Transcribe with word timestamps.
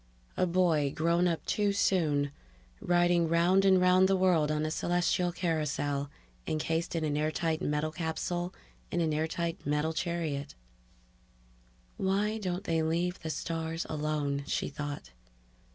A 0.35 0.47
boy 0.47 0.91
grown 0.95 1.27
up 1.27 1.45
too 1.45 1.71
soon, 1.73 2.31
riding 2.81 3.29
round 3.29 3.63
and 3.63 3.79
round 3.79 4.07
the 4.07 4.15
world 4.17 4.49
on 4.49 4.65
a 4.65 4.71
celestial 4.71 5.31
carousel, 5.31 6.09
encased 6.47 6.95
in 6.95 7.03
an 7.03 7.15
airtight 7.15 7.61
metal 7.61 7.91
capsule 7.91 8.51
in 8.89 8.99
an 8.99 9.13
airtight 9.13 9.63
metal 9.63 9.93
chariot... 9.93 10.55
Why 11.97 12.39
don't 12.39 12.63
they 12.63 12.81
leave 12.81 13.19
the 13.19 13.29
stars 13.29 13.85
alone? 13.89 14.43
she 14.47 14.69
thought. 14.69 15.11